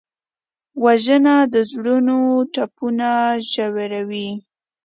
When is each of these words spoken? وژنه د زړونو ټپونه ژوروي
وژنه 0.83 1.35
د 1.53 1.55
زړونو 1.71 2.17
ټپونه 2.53 3.09
ژوروي 3.51 4.29